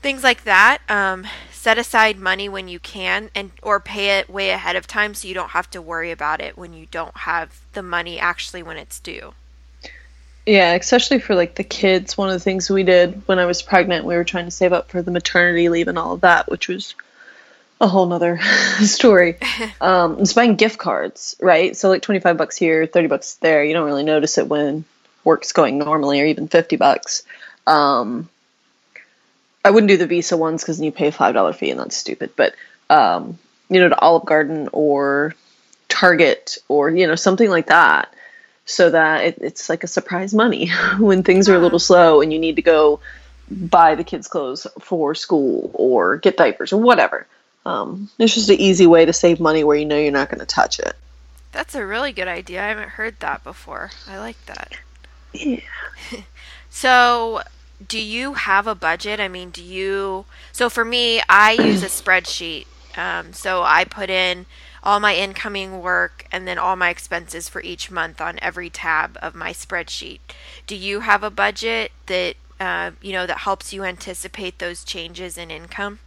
things 0.00 0.22
like 0.22 0.44
that 0.44 0.78
um, 0.88 1.26
set 1.52 1.78
aside 1.78 2.18
money 2.18 2.48
when 2.48 2.68
you 2.68 2.78
can 2.80 3.30
and 3.34 3.50
or 3.62 3.80
pay 3.80 4.18
it 4.18 4.30
way 4.30 4.50
ahead 4.50 4.76
of 4.76 4.86
time 4.86 5.14
so 5.14 5.28
you 5.28 5.34
don't 5.34 5.50
have 5.50 5.70
to 5.70 5.82
worry 5.82 6.10
about 6.10 6.40
it 6.40 6.56
when 6.56 6.72
you 6.72 6.86
don't 6.90 7.16
have 7.18 7.60
the 7.74 7.82
money 7.82 8.18
actually 8.18 8.62
when 8.62 8.76
it's 8.76 8.98
due. 9.00 9.34
Yeah 10.46 10.72
especially 10.72 11.18
for 11.18 11.34
like 11.34 11.54
the 11.54 11.64
kids 11.64 12.16
one 12.16 12.28
of 12.28 12.34
the 12.34 12.40
things 12.40 12.70
we 12.70 12.82
did 12.82 13.22
when 13.28 13.38
i 13.38 13.44
was 13.44 13.60
pregnant 13.62 14.06
we 14.06 14.16
were 14.16 14.24
trying 14.24 14.46
to 14.46 14.50
save 14.50 14.72
up 14.72 14.90
for 14.90 15.02
the 15.02 15.10
maternity 15.10 15.68
leave 15.68 15.86
and 15.86 15.98
all 15.98 16.14
of 16.14 16.22
that 16.22 16.50
which 16.50 16.66
was 16.66 16.94
a 17.80 17.86
whole 17.88 18.06
nother 18.06 18.40
story. 18.82 19.38
Um 19.80 20.18
it's 20.20 20.32
buying 20.32 20.56
gift 20.56 20.78
cards 20.78 21.36
right? 21.40 21.76
So 21.76 21.88
like 21.88 22.02
25 22.02 22.36
bucks 22.36 22.56
here 22.56 22.86
30 22.86 23.08
bucks 23.08 23.34
there. 23.34 23.62
You 23.64 23.74
don't 23.74 23.86
really 23.86 24.02
notice 24.02 24.38
it 24.38 24.48
when 24.48 24.84
work's 25.24 25.52
going 25.52 25.78
normally 25.78 26.20
or 26.20 26.26
even 26.26 26.48
50 26.48 26.76
bucks. 26.76 27.22
Um 27.66 28.28
I 29.64 29.70
wouldn't 29.70 29.88
do 29.88 29.96
the 29.96 30.06
Visa 30.06 30.36
ones 30.36 30.62
because 30.62 30.78
then 30.78 30.84
you 30.84 30.92
pay 30.92 31.08
a 31.08 31.12
five 31.12 31.34
dollar 31.34 31.52
fee 31.52 31.70
and 31.70 31.80
that's 31.80 31.96
stupid. 31.96 32.30
But 32.36 32.54
um, 32.88 33.38
you 33.68 33.80
know, 33.80 33.88
to 33.88 33.98
Olive 33.98 34.26
Garden 34.26 34.68
or 34.72 35.34
Target 35.88 36.58
or 36.68 36.90
you 36.90 37.06
know 37.06 37.14
something 37.14 37.50
like 37.50 37.66
that, 37.66 38.12
so 38.64 38.90
that 38.90 39.24
it, 39.24 39.38
it's 39.40 39.68
like 39.68 39.84
a 39.84 39.88
surprise 39.88 40.32
money 40.32 40.68
when 40.98 41.22
things 41.22 41.48
are 41.48 41.56
a 41.56 41.60
little 41.60 41.78
slow 41.78 42.20
and 42.20 42.32
you 42.32 42.38
need 42.38 42.56
to 42.56 42.62
go 42.62 43.00
buy 43.50 43.96
the 43.96 44.04
kids 44.04 44.28
clothes 44.28 44.66
for 44.80 45.14
school 45.14 45.70
or 45.74 46.16
get 46.16 46.36
diapers 46.36 46.72
or 46.72 46.80
whatever. 46.80 47.26
Um, 47.66 48.08
it's 48.18 48.34
just 48.34 48.48
an 48.48 48.60
easy 48.60 48.86
way 48.86 49.04
to 49.04 49.12
save 49.12 49.40
money 49.40 49.64
where 49.64 49.76
you 49.76 49.84
know 49.84 49.98
you're 49.98 50.12
not 50.12 50.30
going 50.30 50.40
to 50.40 50.46
touch 50.46 50.78
it. 50.78 50.94
That's 51.52 51.74
a 51.74 51.84
really 51.84 52.12
good 52.12 52.28
idea. 52.28 52.62
I 52.62 52.68
haven't 52.68 52.90
heard 52.90 53.18
that 53.20 53.42
before. 53.42 53.90
I 54.08 54.18
like 54.18 54.36
that. 54.46 54.76
Yeah. 55.32 55.60
So, 56.72 57.42
do 57.86 58.00
you 58.00 58.34
have 58.34 58.66
a 58.66 58.74
budget? 58.74 59.20
I 59.20 59.28
mean, 59.28 59.50
do 59.50 59.62
you? 59.62 60.26
So, 60.52 60.68
for 60.68 60.84
me, 60.84 61.22
I 61.28 61.52
use 61.52 61.82
a 61.82 61.86
spreadsheet. 62.02 62.66
Um, 62.96 63.32
so, 63.32 63.62
I 63.62 63.84
put 63.84 64.10
in 64.10 64.46
all 64.82 65.00
my 65.00 65.14
incoming 65.14 65.80
work 65.80 66.26
and 66.32 66.46
then 66.46 66.58
all 66.58 66.76
my 66.76 66.90
expenses 66.90 67.48
for 67.48 67.60
each 67.62 67.90
month 67.90 68.20
on 68.20 68.38
every 68.40 68.70
tab 68.70 69.18
of 69.20 69.34
my 69.34 69.52
spreadsheet. 69.52 70.20
Do 70.66 70.74
you 70.76 71.00
have 71.00 71.22
a 71.22 71.30
budget 71.30 71.92
that 72.06 72.36
uh, 72.58 72.92
you 73.00 73.12
know 73.12 73.26
that 73.26 73.38
helps 73.38 73.72
you 73.72 73.84
anticipate 73.84 74.58
those 74.58 74.84
changes 74.84 75.38
in 75.38 75.50
income? 75.50 76.00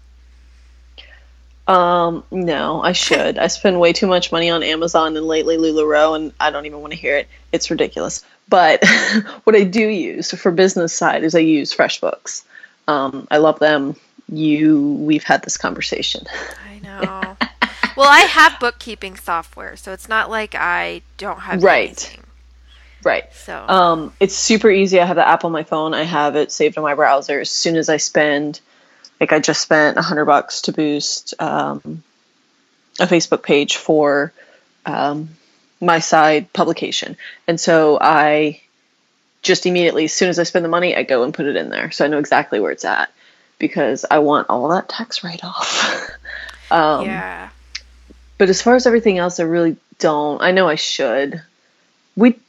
Um, 1.67 2.25
no, 2.29 2.83
I 2.83 2.91
should. 2.91 3.37
I 3.37 3.47
spend 3.47 3.79
way 3.79 3.93
too 3.93 4.07
much 4.07 4.31
money 4.31 4.49
on 4.49 4.63
Amazon 4.63 5.15
and 5.15 5.25
lately 5.25 5.57
LuLaRoe, 5.57 6.15
and 6.15 6.33
I 6.39 6.51
don't 6.51 6.65
even 6.65 6.81
want 6.81 6.91
to 6.91 6.99
hear 6.99 7.15
it. 7.15 7.27
It's 7.53 7.71
ridiculous. 7.71 8.25
But 8.49 8.83
what 9.45 9.55
I 9.55 9.63
do 9.63 9.87
use 9.87 10.31
for 10.31 10.51
business 10.51 10.93
side 10.93 11.23
is 11.23 11.35
I 11.35 11.39
use 11.39 11.73
FreshBooks. 11.75 12.43
Um, 12.87 13.27
I 13.31 13.37
love 13.37 13.59
them. 13.59 13.95
You, 14.29 14.81
we've 14.93 15.23
had 15.23 15.43
this 15.43 15.57
conversation. 15.57 16.25
I 16.69 16.79
know. 16.83 17.37
well, 17.95 18.09
I 18.09 18.19
have 18.21 18.59
bookkeeping 18.59 19.15
software, 19.17 19.75
so 19.75 19.91
it's 19.93 20.09
not 20.09 20.29
like 20.29 20.55
I 20.55 21.01
don't 21.17 21.39
have 21.39 21.63
Right. 21.63 21.87
anything. 21.87 22.23
Right. 23.03 23.25
So 23.33 23.65
Um, 23.67 24.13
it's 24.19 24.35
super 24.35 24.69
easy. 24.69 24.99
I 24.99 25.05
have 25.05 25.17
the 25.17 25.27
app 25.27 25.43
on 25.43 25.51
my 25.51 25.63
phone. 25.63 25.93
I 25.93 26.03
have 26.03 26.35
it 26.37 26.51
saved 26.51 26.77
on 26.77 26.83
my 26.83 26.95
browser. 26.95 27.39
As 27.41 27.49
soon 27.49 27.75
as 27.75 27.89
I 27.89 27.97
spend, 27.97 28.61
like 29.19 29.33
I 29.33 29.39
just 29.39 29.61
spent 29.61 29.97
a 29.97 30.01
hundred 30.01 30.25
bucks 30.25 30.61
to 30.63 30.71
boost 30.71 31.33
um, 31.39 32.01
a 32.99 33.05
Facebook 33.05 33.43
page 33.43 33.75
for 33.75 34.31
um, 34.85 35.29
my 35.83 35.99
side 35.99 36.51
publication, 36.53 37.17
and 37.47 37.59
so 37.59 37.97
I 37.99 38.61
just 39.43 39.65
immediately, 39.65 40.05
as 40.05 40.13
soon 40.13 40.29
as 40.29 40.39
I 40.39 40.43
spend 40.43 40.63
the 40.65 40.69
money, 40.69 40.95
I 40.95 41.03
go 41.03 41.23
and 41.23 41.33
put 41.33 41.45
it 41.45 41.55
in 41.55 41.69
there, 41.69 41.91
so 41.91 42.05
I 42.05 42.07
know 42.07 42.17
exactly 42.17 42.59
where 42.59 42.71
it's 42.71 42.85
at 42.85 43.11
because 43.59 44.05
I 44.09 44.19
want 44.19 44.49
all 44.49 44.69
that 44.69 44.89
tax 44.89 45.23
write 45.23 45.43
off. 45.43 46.09
um, 46.71 47.05
yeah. 47.05 47.49
but 48.37 48.49
as 48.49 48.61
far 48.61 48.75
as 48.75 48.87
everything 48.87 49.17
else, 49.17 49.39
I 49.39 49.43
really 49.43 49.77
don't. 49.99 50.41
I 50.41 50.51
know 50.51 50.67
I 50.67 50.75
should. 50.75 51.41
We 52.15 52.39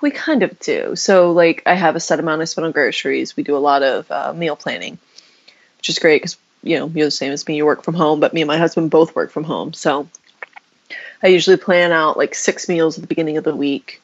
we 0.00 0.10
kind 0.10 0.42
of 0.42 0.58
do. 0.60 0.96
So 0.96 1.32
like 1.32 1.62
I 1.66 1.74
have 1.74 1.96
a 1.96 2.00
set 2.00 2.20
amount 2.20 2.42
I 2.42 2.44
spend 2.44 2.66
on 2.66 2.72
groceries. 2.72 3.36
We 3.36 3.42
do 3.42 3.56
a 3.56 3.58
lot 3.58 3.82
of 3.82 4.10
uh, 4.10 4.32
meal 4.32 4.56
planning, 4.56 4.98
which 5.78 5.88
is 5.88 5.98
great 5.98 6.22
because 6.22 6.36
you 6.62 6.78
know 6.78 6.90
you're 6.94 7.06
the 7.06 7.10
same 7.10 7.32
as 7.32 7.46
me. 7.46 7.56
You 7.56 7.66
work 7.66 7.82
from 7.82 7.94
home, 7.94 8.20
but 8.20 8.34
me 8.34 8.42
and 8.42 8.48
my 8.48 8.58
husband 8.58 8.90
both 8.90 9.14
work 9.14 9.30
from 9.30 9.44
home. 9.44 9.72
So 9.72 10.08
I 11.22 11.28
usually 11.28 11.56
plan 11.56 11.92
out 11.92 12.16
like 12.16 12.34
six 12.34 12.68
meals 12.68 12.96
at 12.96 13.02
the 13.02 13.08
beginning 13.08 13.36
of 13.36 13.44
the 13.44 13.54
week, 13.54 14.02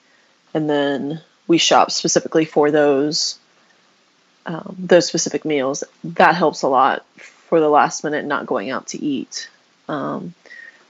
and 0.55 0.69
then 0.69 1.21
we 1.47 1.59
shop 1.59 1.91
specifically 1.91 2.45
for 2.45 2.71
those 2.71 3.39
um, 4.47 4.77
those 4.79 5.07
specific 5.07 5.45
meals. 5.45 5.85
That 6.05 6.35
helps 6.35 6.63
a 6.63 6.69
lot 6.69 7.05
for 7.19 7.61
the 7.61 7.69
last 7.69 8.05
minute 8.05 8.25
not 8.25 8.47
going 8.47 8.71
out 8.71 8.89
to 8.89 9.03
eat. 9.03 9.49
Um, 9.89 10.35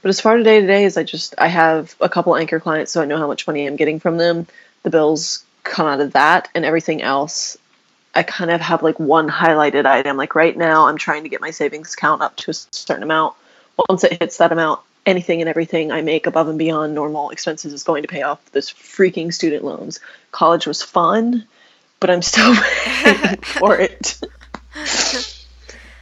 but 0.01 0.09
as 0.09 0.21
far 0.21 0.37
as 0.37 0.43
day 0.43 0.61
to 0.61 0.67
day 0.67 0.85
is 0.85 0.97
I 0.97 1.03
just 1.03 1.35
I 1.37 1.47
have 1.47 1.95
a 1.99 2.09
couple 2.09 2.35
anchor 2.35 2.59
clients 2.59 2.91
so 2.91 3.01
I 3.01 3.05
know 3.05 3.17
how 3.17 3.27
much 3.27 3.47
money 3.47 3.65
I'm 3.65 3.75
getting 3.75 3.99
from 3.99 4.17
them. 4.17 4.47
The 4.83 4.89
bills 4.89 5.43
come 5.63 5.87
out 5.87 6.01
of 6.01 6.13
that 6.13 6.49
and 6.55 6.63
everything 6.63 7.01
else 7.01 7.57
I 8.15 8.23
kind 8.23 8.49
of 8.51 8.59
have 8.61 8.81
like 8.81 8.99
one 8.99 9.29
highlighted 9.29 9.85
item. 9.85 10.17
Like 10.17 10.35
right 10.35 10.57
now 10.57 10.87
I'm 10.87 10.97
trying 10.97 11.23
to 11.23 11.29
get 11.29 11.41
my 11.41 11.51
savings 11.51 11.95
count 11.95 12.21
up 12.21 12.35
to 12.37 12.51
a 12.51 12.53
certain 12.53 13.03
amount. 13.03 13.35
Once 13.87 14.03
it 14.03 14.19
hits 14.19 14.37
that 14.37 14.51
amount, 14.51 14.81
anything 15.05 15.41
and 15.41 15.49
everything 15.49 15.91
I 15.91 16.01
make 16.01 16.27
above 16.27 16.47
and 16.47 16.59
beyond 16.59 16.93
normal 16.93 17.29
expenses 17.29 17.73
is 17.73 17.83
going 17.83 18.03
to 18.03 18.07
pay 18.07 18.21
off 18.21 18.43
this 18.51 18.71
freaking 18.71 19.33
student 19.33 19.63
loans. 19.63 19.99
College 20.31 20.67
was 20.67 20.81
fun, 20.81 21.45
but 21.99 22.09
I'm 22.09 22.21
still 22.21 22.55
paying 22.83 23.37
for 23.37 23.77
it. 23.79 24.19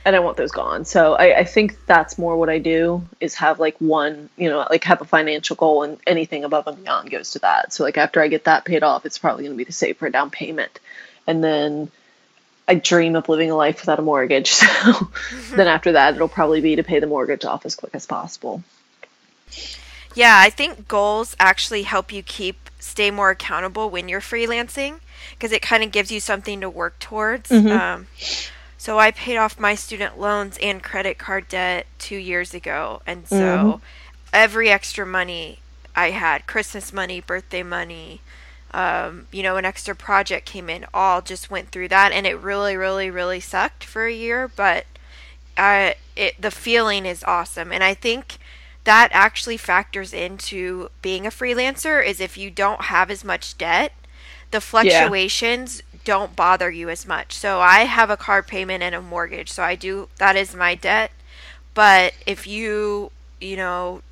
and 0.06 0.16
I 0.16 0.20
want 0.20 0.38
those 0.38 0.52
gone. 0.52 0.86
So 0.86 1.16
I, 1.16 1.40
I 1.40 1.44
think 1.44 1.86
that's 1.86 2.18
more 2.18 2.38
what 2.38 2.50
I 2.50 2.60
do 2.60 3.06
is 3.20 3.36
have 3.36 3.60
like 3.60 3.78
one, 3.80 4.30
you 4.38 4.50
know, 4.50 4.66
like 4.70 4.84
have 4.86 5.02
a 5.02 5.06
financial 5.06 5.56
goal 5.56 5.84
and 5.84 5.98
anything 6.08 6.44
above 6.44 6.68
and 6.68 6.84
beyond 6.84 7.10
goes 7.12 7.32
to 7.32 7.40
that. 7.40 7.74
So 7.74 7.84
like 7.84 7.98
after 7.98 8.22
I 8.22 8.28
get 8.28 8.46
that 8.46 8.66
paid 8.66 8.84
off, 8.84 9.06
it's 9.06 9.18
probably 9.18 9.44
going 9.44 9.56
to 9.56 9.58
be 9.58 9.66
to 9.66 9.74
save 9.74 9.98
for 9.98 10.08
a 10.08 10.12
down 10.12 10.30
payment. 10.30 10.80
And 11.28 11.44
then 11.44 11.92
I 12.68 12.76
dream 12.76 13.16
of 13.16 13.30
living 13.30 13.52
a 13.52 13.56
life 13.56 13.82
without 13.82 14.00
a 14.00 14.02
mortgage. 14.02 14.52
So 14.62 15.10
then 15.56 15.68
after 15.68 15.94
that, 15.94 16.16
it'll 16.16 16.28
probably 16.28 16.62
be 16.62 16.76
to 16.78 16.84
pay 16.84 17.00
the 17.00 17.08
mortgage 17.08 17.46
off 17.46 17.66
as 17.66 17.76
quick 17.76 17.96
as 17.96 18.06
possible. 18.06 18.64
Yeah, 20.16 20.36
I 20.40 20.50
think 20.50 20.88
goals 20.88 21.36
actually 21.40 21.84
help 21.84 22.12
you 22.12 22.24
keep 22.24 22.70
stay 22.80 23.12
more 23.12 23.30
accountable 23.32 23.90
when 23.90 24.08
you're 24.10 24.22
freelancing 24.22 25.00
because 25.32 25.52
it 25.52 25.62
kind 25.62 25.84
of 25.84 25.92
gives 25.92 26.12
you 26.12 26.20
something 26.20 26.62
to 26.62 26.70
work 26.70 26.98
towards. 27.00 27.52
Um, 27.72 28.08
so 28.78 28.98
I 29.00 29.12
paid 29.12 29.38
off 29.38 29.60
my 29.60 29.76
student 29.76 30.20
loans 30.20 30.58
and 30.62 30.82
credit 30.82 31.18
card 31.18 31.48
debt 31.50 31.86
two 32.00 32.16
years 32.18 32.54
ago, 32.54 33.02
and 33.06 33.28
so 33.28 33.82
every 34.34 34.70
extra 34.70 35.06
money 35.06 35.60
I 35.96 36.12
had, 36.12 36.48
Christmas 36.48 36.94
money, 36.94 37.20
birthday 37.20 37.64
money, 37.64 38.22
um, 38.72 39.28
you 39.32 39.44
know, 39.44 39.58
an 39.58 39.66
extra 39.66 39.96
project 39.96 40.46
came 40.46 40.70
in, 40.70 40.86
all 40.94 41.22
just 41.22 41.50
went 41.50 41.70
through 41.70 41.88
that, 41.90 42.12
and 42.12 42.26
it 42.28 42.40
really, 42.40 42.78
really, 42.78 43.10
really 43.10 43.40
sucked 43.40 43.84
for 43.84 44.06
a 44.06 44.14
year, 44.14 44.48
but 44.48 44.86
uh, 45.58 45.94
it 46.16 46.40
the 46.40 46.52
feeling 46.52 47.06
is 47.06 47.24
awesome, 47.24 47.72
and 47.72 47.84
I 47.84 47.94
think 47.94 48.38
that 48.88 49.10
actually 49.12 49.58
factors 49.58 50.14
into 50.14 50.88
being 51.02 51.28
a 51.28 51.30
freelancer 51.30 52.04
is 52.04 52.22
if 52.22 52.38
you 52.38 52.50
don't 52.50 52.84
have 52.84 53.12
as 53.12 53.22
much 53.22 53.58
debt, 53.58 53.92
the 54.52 54.62
fluctuations 54.62 55.84
don't 56.06 56.38
bother 56.38 56.72
you 56.72 56.90
as 56.90 57.06
much. 57.06 57.34
So 57.34 57.60
I 57.60 57.80
have 57.80 58.10
a 58.10 58.16
car 58.16 58.42
payment 58.42 58.82
and 58.82 58.96
a 58.96 59.02
mortgage, 59.02 59.52
so 59.52 59.62
I 59.62 59.76
do 59.76 60.08
that 60.20 60.38
is 60.38 60.56
my 60.56 60.74
debt. 60.74 61.12
But 61.74 62.14
if 62.26 62.48
you, 62.48 63.12
you 63.42 63.58
know, 63.58 64.04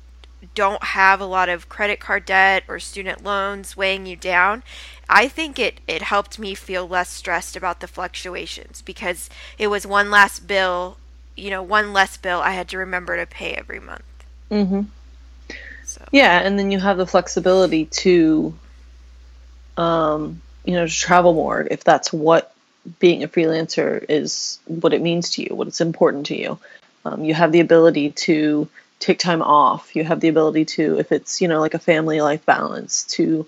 don't 0.54 0.84
have 0.84 1.22
a 1.22 1.26
lot 1.26 1.48
of 1.48 1.70
credit 1.70 1.98
card 1.98 2.26
debt 2.26 2.62
or 2.68 2.78
student 2.78 3.24
loans 3.24 3.78
weighing 3.78 4.04
you 4.04 4.14
down, 4.14 4.62
I 5.08 5.26
think 5.26 5.58
it, 5.58 5.80
it 5.88 6.02
helped 6.02 6.38
me 6.38 6.54
feel 6.54 6.86
less 6.86 7.08
stressed 7.08 7.56
about 7.56 7.80
the 7.80 7.88
fluctuations 7.88 8.82
because 8.82 9.30
it 9.56 9.68
was 9.68 9.86
one 9.86 10.10
last 10.10 10.46
bill, 10.46 10.98
you 11.34 11.48
know, 11.48 11.62
one 11.62 11.94
less 11.94 12.18
bill 12.18 12.40
I 12.40 12.50
had 12.50 12.68
to 12.68 12.78
remember 12.78 13.16
to 13.16 13.24
pay 13.24 13.54
every 13.54 13.80
month. 13.80 14.02
Mm-hmm. 14.50 14.82
So 15.84 16.04
Yeah, 16.12 16.40
and 16.40 16.58
then 16.58 16.70
you 16.70 16.78
have 16.80 16.96
the 16.96 17.06
flexibility 17.06 17.86
to, 17.86 18.54
um, 19.76 20.40
you 20.64 20.74
know, 20.74 20.86
to 20.86 20.92
travel 20.92 21.34
more 21.34 21.66
if 21.70 21.84
that's 21.84 22.12
what 22.12 22.54
being 22.98 23.22
a 23.22 23.28
freelancer 23.28 24.04
is, 24.08 24.58
what 24.66 24.92
it 24.92 25.02
means 25.02 25.30
to 25.30 25.42
you, 25.42 25.54
what 25.54 25.68
it's 25.68 25.80
important 25.80 26.26
to 26.26 26.38
you. 26.38 26.58
Um, 27.04 27.24
you 27.24 27.34
have 27.34 27.52
the 27.52 27.60
ability 27.60 28.10
to 28.10 28.68
take 28.98 29.18
time 29.18 29.42
off. 29.42 29.94
You 29.94 30.04
have 30.04 30.20
the 30.20 30.28
ability 30.28 30.64
to, 30.76 30.98
if 30.98 31.12
it's 31.12 31.40
you 31.40 31.48
know 31.48 31.60
like 31.60 31.74
a 31.74 31.78
family 31.78 32.20
life 32.20 32.44
balance, 32.44 33.04
to 33.14 33.46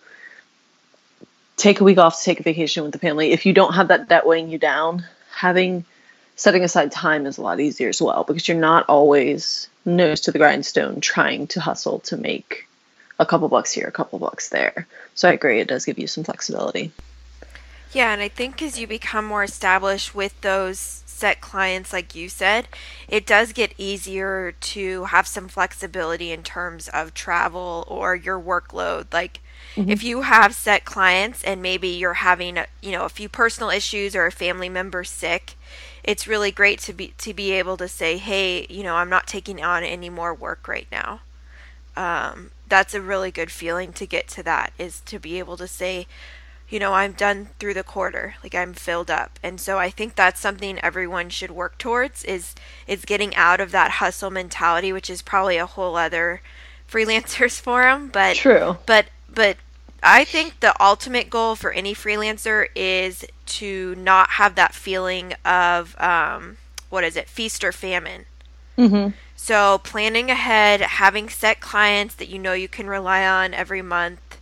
take 1.57 1.81
a 1.81 1.85
week 1.85 1.99
off 1.99 2.19
to 2.19 2.25
take 2.25 2.40
a 2.40 2.43
vacation 2.43 2.85
with 2.85 2.93
the 2.93 2.99
family. 2.99 3.33
If 3.33 3.47
you 3.47 3.52
don't 3.52 3.75
have 3.75 3.88
that 3.88 4.09
debt 4.09 4.26
weighing 4.26 4.49
you 4.49 4.59
down, 4.59 5.05
having 5.35 5.85
setting 6.38 6.62
aside 6.62 6.92
time 6.92 7.26
is 7.26 7.37
a 7.37 7.42
lot 7.42 7.61
easier 7.61 7.88
as 7.88 8.00
well 8.00 8.25
because 8.25 8.47
you're 8.47 8.57
not 8.57 8.88
always 8.88 9.68
nose 9.85 10.21
to 10.23 10.33
the 10.33 10.38
grindstone 10.38 11.00
trying 11.00 11.49
to 11.49 11.61
hustle 11.61 11.99
to 11.99 12.16
make 12.16 12.66
a 13.18 13.26
couple 13.26 13.49
bucks 13.49 13.73
here, 13.73 13.88
a 13.88 13.92
couple 13.92 14.21
bucks 14.21 14.49
there. 14.49 14.87
So 15.16 15.28
I 15.28 15.33
agree, 15.33 15.61
it 15.61 15.66
does 15.66 15.85
give 15.85 15.99
you 15.99 16.07
some 16.07 16.23
flexibility. 16.23 16.92
Yeah, 17.92 18.12
and 18.12 18.23
I 18.23 18.28
think 18.28 18.62
as 18.62 18.78
you 18.78 18.87
become 18.87 19.25
more 19.25 19.42
established 19.42 20.14
with 20.14 20.40
those 20.40 20.78
set 20.78 21.40
clients, 21.40 21.92
like 21.92 22.14
you 22.14 22.28
said, 22.28 22.68
it 23.09 23.26
does 23.26 23.52
get 23.52 23.75
easier 23.76 24.52
to 24.52 25.04
have 25.07 25.26
some 25.26 25.49
flexibility 25.49 26.30
in 26.30 26.45
terms 26.45 26.88
of 26.88 27.14
travel 27.14 27.85
or 27.88 28.14
your 28.14 28.38
workload. 28.38 29.12
Like, 29.12 29.40
mm-hmm. 29.75 29.90
if 29.90 30.04
you 30.04 30.21
have 30.23 30.54
set 30.54 30.85
clients 30.85 31.42
and 31.42 31.61
maybe 31.61 31.88
you're 31.88 32.14
having, 32.14 32.59
a, 32.59 32.66
you 32.80 32.92
know, 32.92 33.04
a 33.04 33.09
few 33.09 33.28
personal 33.28 33.71
issues 33.71 34.14
or 34.14 34.26
a 34.26 34.30
family 34.30 34.68
member 34.68 35.02
sick, 35.02 35.54
it's 36.08 36.26
really 36.26 36.50
great 36.50 36.78
to 36.80 36.94
be 36.94 37.12
to 37.18 37.34
be 37.34 37.52
able 37.52 37.76
to 37.76 37.86
say, 37.86 38.16
hey, 38.16 38.66
you 38.70 38.82
know, 38.82 38.94
I'm 38.94 39.10
not 39.10 39.26
taking 39.26 39.62
on 39.62 39.84
any 39.84 40.08
more 40.08 40.32
work 40.32 40.66
right 40.66 40.86
now. 40.90 41.20
Um, 41.96 42.50
that's 42.66 42.94
a 42.94 43.02
really 43.02 43.30
good 43.30 43.50
feeling 43.50 43.92
to 43.92 44.06
get 44.06 44.26
to 44.28 44.42
that 44.44 44.72
is 44.78 45.00
to 45.00 45.18
be 45.18 45.38
able 45.38 45.58
to 45.58 45.68
say 45.68 46.06
you 46.70 46.78
know, 46.78 46.92
I'm 46.92 47.12
done 47.12 47.48
through 47.58 47.74
the 47.74 47.82
quarter, 47.82 48.34
like 48.42 48.54
I'm 48.54 48.74
filled 48.74 49.10
up. 49.10 49.38
And 49.42 49.58
so 49.58 49.78
I 49.78 49.88
think 49.88 50.14
that's 50.14 50.38
something 50.38 50.78
everyone 50.80 51.30
should 51.30 51.50
work 51.50 51.78
towards 51.78 52.24
is 52.24 52.54
is 52.86 53.04
getting 53.04 53.34
out 53.36 53.60
of 53.60 53.70
that 53.72 53.92
hustle 53.92 54.30
mentality, 54.30 54.92
which 54.92 55.08
is 55.08 55.22
probably 55.22 55.56
a 55.56 55.66
whole 55.66 55.96
other 55.96 56.40
freelancers 56.90 57.60
forum, 57.60 58.08
but 58.12 58.36
True. 58.36 58.78
But 58.86 59.06
but 59.28 59.56
I 60.02 60.25
think 60.25 60.61
the 60.61 60.81
ultimate 60.83 61.28
goal 61.28 61.57
for 61.57 61.73
any 61.73 61.95
freelancer 61.95 62.69
is 62.75 63.25
to 63.47 63.95
not 63.97 64.31
have 64.31 64.55
that 64.55 64.75
feeling 64.75 65.35
of 65.45 66.00
um, 66.00 66.59
what 66.90 67.05
is 67.05 67.17
it, 67.17 67.28
feast 67.28 67.64
or 67.64 67.73
famine. 67.73 68.26
Mm-hmm. 68.76 69.14
So 69.37 69.78
planning 69.78 70.31
ahead, 70.31 70.81
having 70.81 71.28
set 71.28 71.61
clients 71.61 72.14
that 72.17 72.28
you 72.28 72.38
know 72.38 72.52
you 72.52 72.69
can 72.69 72.88
rely 72.88 73.26
on 73.26 73.55
every 73.55 73.83
month, 73.83 74.38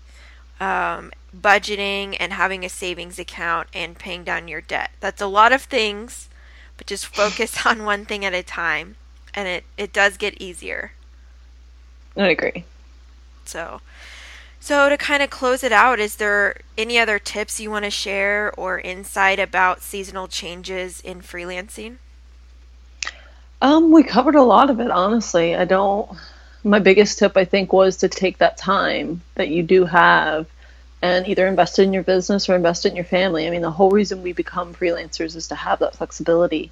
um, 0.61 1.13
budgeting, 1.35 2.17
and 2.19 2.33
having 2.33 2.65
a 2.65 2.69
savings 2.69 3.19
account 3.19 3.69
and 3.73 3.99
paying 3.99 4.25
down 4.25 4.49
your 4.49 4.61
debt. 4.61 4.91
That's 5.01 5.23
a 5.23 5.27
lot 5.27 5.53
of 5.53 5.63
things, 5.63 6.29
but 6.77 6.87
just 6.87 7.07
focus 7.07 7.65
on 7.67 7.85
one 7.85 8.05
thing 8.05 8.25
at 8.25 8.35
a 8.35 8.43
time, 8.43 8.97
and 9.35 9.49
it 9.49 9.65
it 9.77 9.93
does 9.93 10.17
get 10.17 10.41
easier. 10.41 10.93
I 12.17 12.29
agree. 12.29 12.65
So, 13.45 13.81
so 14.61 14.89
to 14.89 14.97
kind 14.97 15.23
of 15.23 15.31
close 15.31 15.63
it 15.63 15.73
out, 15.73 16.01
is 16.01 16.17
there 16.17 16.57
any 16.77 16.99
other 16.99 17.19
tips 17.19 17.61
you 17.61 17.71
want 17.71 17.85
to 17.85 17.91
share 17.91 18.53
or 18.57 18.81
insight 18.81 19.39
about 19.39 19.83
seasonal 19.83 20.29
changes 20.29 21.01
in 21.01 21.21
freelancing? 21.21 21.97
Um, 23.63 23.91
we 23.93 24.03
covered 24.03 24.35
a 24.35 24.43
lot 24.43 24.71
of 24.71 24.81
it, 24.81 24.91
honestly. 24.91 25.55
I 25.55 25.65
don't. 25.65 26.11
My 26.63 26.79
biggest 26.79 27.19
tip, 27.19 27.37
I 27.37 27.45
think, 27.45 27.73
was 27.73 27.99
to 27.99 28.09
take 28.09 28.39
that 28.39 28.57
time 28.57 29.23
that 29.35 29.49
you 29.49 29.63
do 29.63 29.85
have 29.85 30.47
and 31.03 31.27
either 31.29 31.47
invest 31.47 31.79
in 31.79 31.93
your 31.93 32.03
business 32.03 32.49
or 32.49 32.57
invest 32.57 32.87
in 32.87 32.97
your 32.97 33.05
family. 33.05 33.47
I 33.47 33.51
mean, 33.51 33.63
the 33.63 33.71
whole 33.71 33.91
reason 33.91 34.23
we 34.23 34.33
become 34.33 34.75
freelancers 34.75 35.37
is 35.37 35.49
to 35.49 35.55
have 35.55 35.79
that 35.79 35.95
flexibility, 35.95 36.71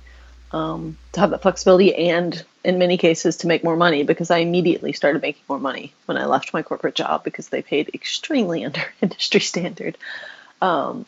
um, 0.54 0.96
to 1.12 1.20
have 1.20 1.30
that 1.30 1.42
flexibility, 1.42 1.94
and 1.94 2.44
in 2.62 2.78
many 2.78 2.96
cases, 2.96 3.38
to 3.38 3.48
make 3.48 3.64
more 3.64 3.76
money. 3.76 4.04
Because 4.04 4.30
I 4.30 4.38
immediately 4.38 4.92
started 4.92 5.20
making 5.20 5.42
more 5.48 5.58
money 5.58 5.92
when 6.06 6.16
I 6.16 6.26
left 6.26 6.54
my 6.54 6.62
corporate 6.62 6.94
job 6.94 7.24
because 7.24 7.48
they 7.48 7.62
paid 7.62 7.90
extremely 7.92 8.64
under 8.68 8.82
industry 9.02 9.40
standard. 9.40 9.98
Um, 10.62 11.06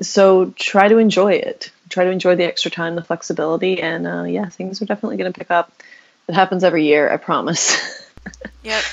so 0.00 0.52
try 0.56 0.88
to 0.88 0.98
enjoy 0.98 1.32
it. 1.32 1.70
Try 1.88 2.04
to 2.04 2.10
enjoy 2.10 2.36
the 2.36 2.44
extra 2.44 2.70
time, 2.70 2.94
the 2.94 3.02
flexibility, 3.02 3.80
and 3.80 4.06
uh, 4.06 4.24
yeah, 4.24 4.48
things 4.48 4.82
are 4.82 4.86
definitely 4.86 5.16
going 5.16 5.32
to 5.32 5.38
pick 5.38 5.50
up. 5.50 5.72
It 6.28 6.34
happens 6.34 6.62
every 6.62 6.84
year, 6.84 7.10
I 7.10 7.16
promise. 7.16 8.00
Yep. 8.62 8.84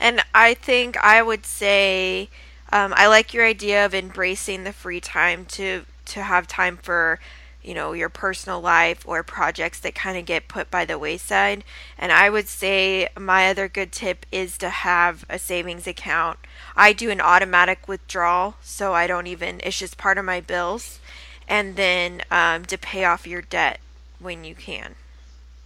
And 0.00 0.20
I 0.34 0.54
think 0.54 0.96
I 0.96 1.22
would 1.22 1.46
say 1.46 2.28
um, 2.72 2.92
I 2.96 3.06
like 3.06 3.32
your 3.32 3.44
idea 3.44 3.86
of 3.86 3.94
embracing 3.94 4.64
the 4.64 4.72
free 4.72 5.00
time 5.00 5.44
to 5.46 5.84
to 6.06 6.22
have 6.22 6.48
time 6.48 6.76
for 6.76 7.20
you 7.62 7.74
know 7.74 7.92
your 7.92 8.08
personal 8.08 8.60
life 8.60 9.06
or 9.06 9.22
projects 9.22 9.80
that 9.80 9.94
kind 9.94 10.16
of 10.16 10.24
get 10.24 10.48
put 10.48 10.70
by 10.70 10.84
the 10.84 10.98
wayside. 10.98 11.64
And 11.98 12.12
I 12.12 12.30
would 12.30 12.48
say 12.48 13.08
my 13.18 13.48
other 13.48 13.68
good 13.68 13.92
tip 13.92 14.26
is 14.32 14.56
to 14.58 14.70
have 14.70 15.24
a 15.28 15.38
savings 15.38 15.86
account. 15.86 16.38
I 16.76 16.92
do 16.92 17.10
an 17.10 17.20
automatic 17.20 17.86
withdrawal, 17.88 18.54
so 18.62 18.94
I 18.94 19.06
don't 19.06 19.26
even. 19.26 19.60
It's 19.62 19.78
just 19.78 19.98
part 19.98 20.18
of 20.18 20.24
my 20.24 20.40
bills, 20.40 21.00
and 21.48 21.76
then 21.76 22.22
um, 22.30 22.64
to 22.66 22.78
pay 22.78 23.04
off 23.04 23.26
your 23.26 23.42
debt 23.42 23.80
when 24.18 24.44
you 24.44 24.54
can. 24.54 24.94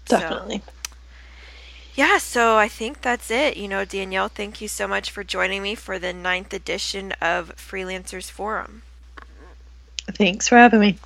So- 0.06 0.18
definitely. 0.18 0.62
yeah, 1.94 2.18
so 2.18 2.56
I 2.56 2.68
think 2.68 3.00
that's 3.02 3.30
it. 3.30 3.56
You 3.56 3.68
know, 3.68 3.84
Danielle, 3.84 4.28
thank 4.28 4.60
you 4.60 4.68
so 4.68 4.86
much 4.86 5.10
for 5.10 5.24
joining 5.24 5.62
me 5.62 5.74
for 5.74 5.98
the 5.98 6.12
ninth 6.12 6.52
edition 6.52 7.12
of 7.20 7.54
Freelancers 7.56 8.30
Forum. 8.30 8.82
Thanks 10.06 10.48
for 10.48 10.56
having 10.56 10.80
me. 10.80 10.98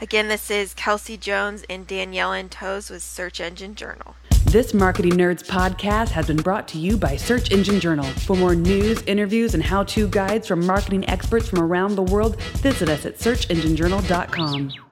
Again, 0.00 0.28
this 0.28 0.48
is 0.48 0.74
Kelsey 0.74 1.16
Jones 1.16 1.64
and 1.68 1.84
Danielle 1.84 2.48
Toes 2.48 2.88
with 2.88 3.02
Search 3.02 3.40
Engine 3.40 3.74
Journal. 3.74 4.14
This 4.44 4.72
Marketing 4.72 5.12
Nerds 5.12 5.44
podcast 5.44 6.10
has 6.10 6.28
been 6.28 6.36
brought 6.36 6.68
to 6.68 6.78
you 6.78 6.96
by 6.96 7.16
Search 7.16 7.50
Engine 7.50 7.80
Journal. 7.80 8.04
For 8.04 8.36
more 8.36 8.54
news, 8.54 9.02
interviews, 9.02 9.54
and 9.54 9.62
how 9.62 9.82
to 9.84 10.06
guides 10.06 10.46
from 10.46 10.64
marketing 10.64 11.08
experts 11.08 11.48
from 11.48 11.58
around 11.58 11.96
the 11.96 12.04
world, 12.04 12.40
visit 12.58 12.88
us 12.88 13.06
at 13.06 13.18
searchenginejournal.com. 13.18 14.87